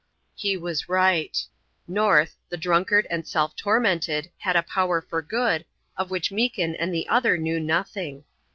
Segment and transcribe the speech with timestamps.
[0.33, 1.37] He was right.
[1.87, 5.63] North, the drunkard and self tormented, had a power for good,
[5.95, 8.23] of which Meekin and the other knew nothing.